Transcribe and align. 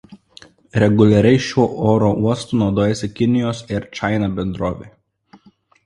Reguliariai 0.83 1.41
šiuo 1.49 1.67
oro 1.91 2.09
uostu 2.25 2.63
naudojasi 2.65 3.13
Kinijos 3.21 3.65
"Air 3.71 3.89
China" 4.01 4.35
bendrovė. 4.41 4.93